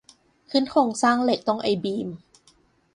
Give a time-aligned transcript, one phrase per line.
[0.51, 2.07] ขึ้นโครงสร้างเหล็กต้องไอบีม